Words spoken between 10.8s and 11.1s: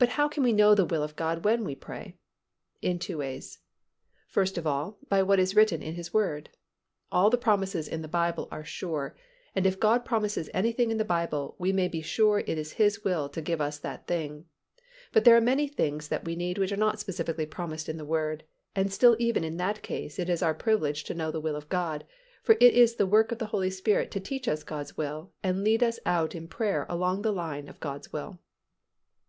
in the